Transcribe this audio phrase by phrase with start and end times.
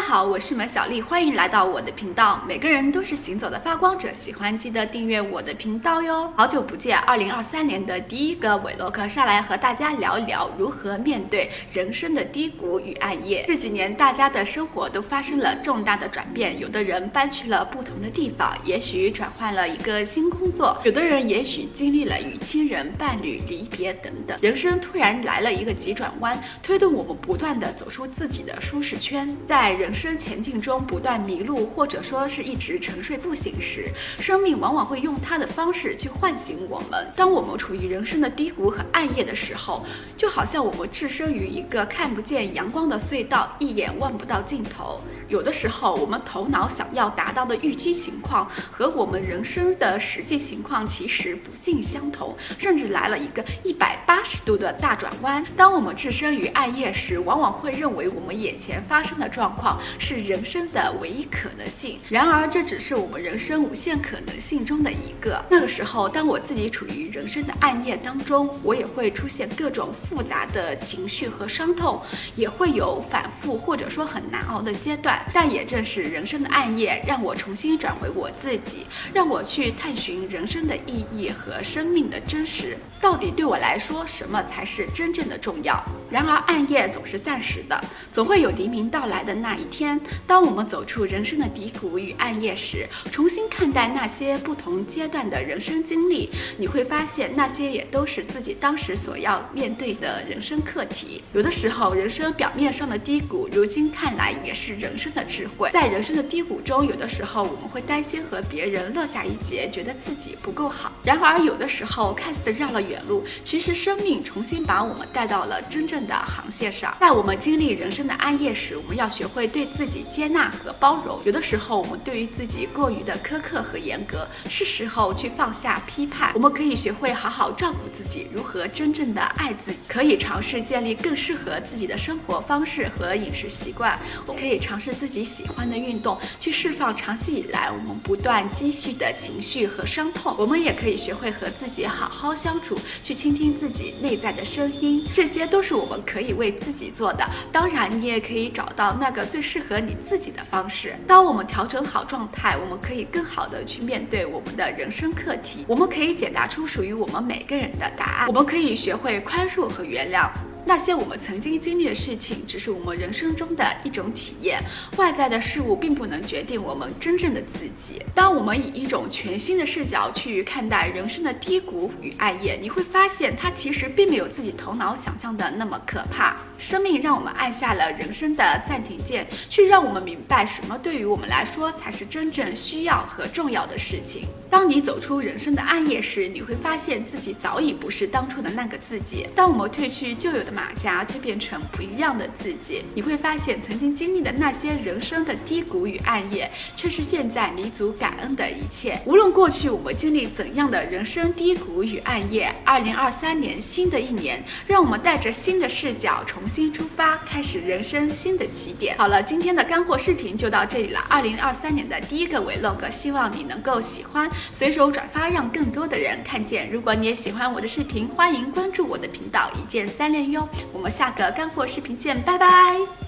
[0.00, 2.42] 家好，我是门小丽，欢迎来到我的频道。
[2.48, 6.32] 每个人都是行走的发光者，喜欢记得订阅我的频道哟。
[6.34, 13.44] 好久不见，二零二三年的第一个韦洛克上来和大家聊一聊如何面对人生的低谷与暗夜。
[13.46, 29.76] 这几年大家的生活都发生了重大的转变，有的人搬去了不同的地方，也许转换了一个新工作，有的人也许经历了与亲人、伴侣离别等等，人生突然来了一个急转弯，推动我们不断的走出自己的舒适圈，在。
[29.80, 33.88] 人人生前进中不断迷路，或者说是一直沉睡不醒时，
[34.20, 37.10] 生命往往会用它的方式去唤醒我们。
[37.16, 39.84] 当我们处于人生的低谷和暗夜的时候，
[40.16, 44.96] 就好像我们置身于一个看不见阳光的隧道，一眼望不到尽头。
[45.28, 55.44] 有的时候，我们头脑想要达到的预期情况和我们人生的实际情况其实不尽相同，甚至来了一个一百八十度的大转弯。
[55.56, 59.69] 当我们置身于暗夜时，往往会认为我们眼前发生的状况。
[59.98, 65.44] 是人生的唯一可能性，然而这只是我们人生无限可能性中的一个。
[65.50, 72.00] 那个时候，当我自己处于人生的暗夜当中，我也会出现各种复杂的情绪和伤痛，
[72.34, 75.24] 也会有反复或者说很难熬的阶段。
[75.32, 82.76] 但也正是人生的暗夜，让我重新转回我自己，让我去探寻人生的意义和生命的真实。
[83.00, 85.82] 到底对我来说，什么才是真正的重要？
[86.10, 87.80] 然而暗夜总是暂时的，
[88.12, 89.59] 总会有黎明到来的那。
[89.60, 101.20] 一天，当我们走出人生的低谷与暗夜时，重新看待那些不同阶段的人生经历，你会发现那些也都是自己当时所要面对的人生课题。
[101.34, 105.68] 有的时候，人生表面上的低谷，如今看来也是人生的智慧。
[105.72, 110.90] 在人生的低谷中，有的时候我们会担心和别人落下一截，觉得自己不够好。
[111.04, 116.96] 然而，有的时候看似绕了远路，其实生命重新把我们带到了真正的航线上。
[116.98, 119.49] 在我们经历人生的暗夜时，我们要学会。
[119.52, 126.32] 对自己接纳和包容，有的时候我们对于自己过于的苛刻和严格，是时候去放下批判。
[126.34, 133.98] 我们可以学会好好照顾自己，如何真正的爱自己，可以尝试建立更适合自己的生活方式和饮食习惯。
[134.26, 140.34] 我可以尝试自己喜欢的运动，去释放长期以来我们不断积蓄的情绪和伤痛。
[140.38, 145.06] 我们也可以学会和自己好好相处，去倾听自己内在的声音。
[145.14, 147.24] 这些都是我们可以为自己做的。
[147.50, 149.20] 当然，你也可以找到那个。
[149.30, 150.94] 最适合你自己的方式。
[151.06, 155.64] 当我们调整好状态，我们可以更好的去面对我们的人生课题。
[155.66, 158.28] 我们可以解答出属于我们每个人的答案。
[158.28, 160.28] 我们可以学会宽恕和原谅。
[160.64, 164.60] 那些我们曾经经历的事情，只是我们人生中的一种体验。
[164.96, 168.02] 外在的事物并不能决定我们真正的自己。
[168.14, 176.36] 当我们以一种全新的视角去看待人生的低谷与暗夜，你会发现它其实并没有自己头脑想象的那么可怕。
[176.58, 184.22] 生命让我们按下了人生的暂停键，去让我们明白什么对于我们来说才是真正需要和重要的事情。
[184.48, 189.26] 当你走出人生的暗夜时，你会发现自己早已不是当初的那个自己。
[189.34, 190.49] 当我们褪去旧有的。
[190.52, 199.00] 马甲蜕变成不一样的自己，你会发现曾经经历的那些人生的低谷与暗夜，却是现在弥足感恩的一切。
[199.06, 208.96] 无论过去我们经历怎样的人生低谷与暗夜，二零二三年新的一年，让我们带着新的视角重新出发，开始人生新的起点。
[208.98, 211.00] 好了，今天的干货视频就到这里了。
[211.08, 216.70] 二零二三年的第一个 vlog，希望你能够喜欢，随手转发，让更多的人看见。
[216.70, 220.39] 如果你也喜欢我的视频，欢迎关注我的频道，一键三连哟。
[220.72, 222.99] 我们下个干货视频见，拜拜。